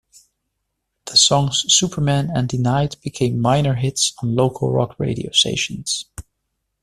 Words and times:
The 1.05 1.15
songs 1.15 1.63
"Superman" 1.67 2.31
and 2.33 2.49
"Denied" 2.49 2.95
became 3.03 3.39
minor 3.39 3.75
hits 3.75 4.15
on 4.23 4.33
local 4.35 4.71
rock 4.73 4.95
radio 4.99 5.31
stations. 5.31 6.05